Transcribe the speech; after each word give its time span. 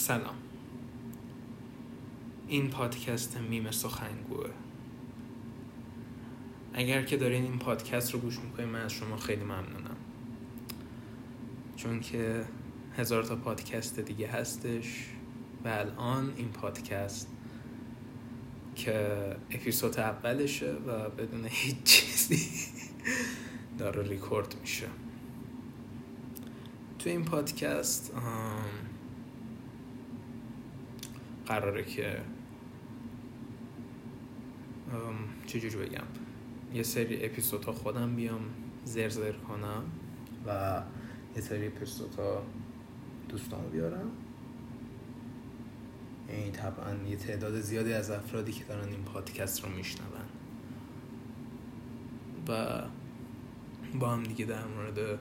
سلام. 0.00 0.34
این 2.48 2.70
پادکست 2.70 3.36
میم 3.36 3.70
سخنگوه. 3.70 4.50
اگر 6.72 7.02
که 7.02 7.16
دارین 7.16 7.42
این 7.42 7.58
پادکست 7.58 8.14
رو 8.14 8.20
گوش 8.20 8.38
می‌کنین 8.38 8.68
من 8.68 8.80
از 8.80 8.92
شما 8.92 9.16
خیلی 9.16 9.44
ممنونم. 9.44 9.96
چون 11.76 12.00
که 12.00 12.44
هزار 12.96 13.22
تا 13.22 13.36
پادکست 13.36 14.00
دیگه 14.00 14.28
هستش 14.28 15.06
و 15.64 15.68
الان 15.68 16.32
این 16.36 16.48
پادکست 16.48 17.28
که 18.74 19.36
اپیزود 19.50 19.98
اولشه 19.98 20.72
و 20.72 21.10
بدون 21.10 21.46
هیچ 21.48 21.82
چیزی 21.84 22.48
داره 23.78 24.08
ریکورد 24.08 24.54
میشه. 24.60 24.86
تو 26.98 27.10
این 27.10 27.24
پادکست 27.24 28.12
قراره 31.50 31.84
که 31.84 32.20
چجوری 35.46 35.76
بگم 35.76 36.06
یه 36.74 36.82
سری 36.82 37.24
اپیزودها 37.24 37.72
خودم 37.72 38.16
بیام 38.16 38.40
زرزر 38.84 39.32
کنم 39.32 39.82
و 40.46 40.82
یه 41.36 41.42
سری 41.42 41.66
اپیزودها 41.66 42.42
دوستان 43.28 43.70
بیارم. 43.70 44.10
یعنی 46.28 46.50
طبعا 46.50 46.94
یه 47.08 47.16
تعداد 47.16 47.60
زیادی 47.60 47.92
از 47.92 48.10
افرادی 48.10 48.52
که 48.52 48.64
دارن 48.64 48.88
این 48.88 49.02
پادکست 49.02 49.64
رو 49.64 49.70
میشنون. 49.70 50.08
و 52.48 52.82
با 54.00 54.08
هم 54.08 54.22
دیگه 54.22 54.44
در 54.44 54.66
مورد 54.66 55.18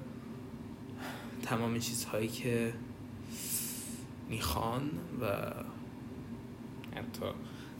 تمام 1.43 1.79
چیزهایی 1.79 2.27
که 2.27 2.73
می‌خوان 4.29 4.91
و 5.21 5.53
حتی 6.99 7.25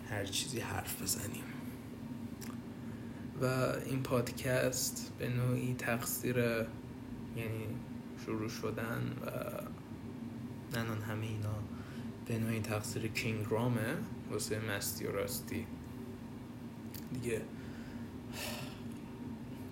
هر 0.09 0.25
چیزی 0.25 0.59
حرف 0.59 1.01
بزنیم. 1.01 1.43
و 3.41 3.45
این 3.85 4.03
پادکست 4.03 5.13
به 5.19 5.29
نوعی 5.29 5.73
تقصیر 5.73 6.37
یعنی 6.37 7.67
شروع 8.25 8.49
شدن 8.49 9.13
و 9.21 9.29
ننان 10.77 11.01
همه 11.01 11.25
اینا 11.25 11.55
به 12.25 12.39
نوعی 12.39 12.59
تقصیر 12.59 13.07
کینگ 13.07 13.45
رامه 13.49 13.95
واسه 14.31 14.59
مستی 14.59 15.05
و 15.05 15.11
راستی. 15.11 15.65
دیگه 17.13 17.41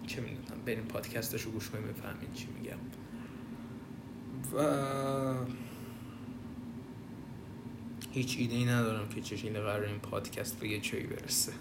چه 0.08 0.22
می‌دونم 0.22 0.62
بریم 0.66 0.84
پادکستش 0.84 1.42
رو 1.42 1.52
گوش 1.52 1.70
کنیم 1.70 1.88
بفهمین 1.88 2.34
چی 2.34 2.48
میگم. 2.48 2.78
و 4.53 5.67
هیچ 8.18 8.38
ایده 8.40 8.56
ای 8.56 8.66
ندارم 8.66 9.10
که 9.10 9.22
چه 9.22 9.38
شکلی 9.38 9.60
قرار 9.60 9.84
این 9.84 10.00
پادکست 10.00 10.60
به 10.60 10.68
یه 10.68 10.80
چایی 10.80 11.04
برسه. 11.04 11.54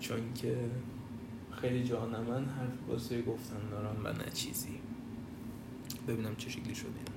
چون 0.00 0.34
که 0.34 0.56
خیلی 1.60 1.84
جا 1.84 2.06
من 2.06 2.44
حرف 2.44 2.88
واسه 2.88 3.22
گفتن 3.22 3.68
دارم 3.70 4.00
و 4.04 4.12
نه 4.12 4.30
چیزی. 4.34 4.80
ببینم 6.08 6.36
چه 6.36 6.50
شکلی 6.50 6.74
شده. 6.74 7.04